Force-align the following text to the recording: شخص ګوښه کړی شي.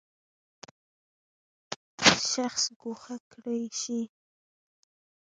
شخص 2.29 2.63
ګوښه 2.79 3.15
کړی 3.31 3.61
شي. 3.81 3.99